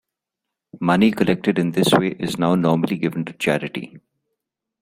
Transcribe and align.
Money 0.79 1.11
collected 1.11 1.59
in 1.59 1.73
this 1.73 1.93
way 1.93 2.07
is 2.17 2.39
now 2.39 2.55
normally 2.55 2.97
given 2.97 3.23
to 3.23 3.33
charity. 3.33 3.99